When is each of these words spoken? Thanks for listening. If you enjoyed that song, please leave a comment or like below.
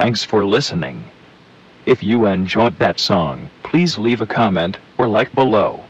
Thanks 0.00 0.24
for 0.24 0.46
listening. 0.46 1.04
If 1.84 2.02
you 2.02 2.24
enjoyed 2.24 2.78
that 2.78 2.98
song, 2.98 3.50
please 3.62 3.98
leave 3.98 4.22
a 4.22 4.26
comment 4.26 4.78
or 4.96 5.06
like 5.06 5.30
below. 5.34 5.84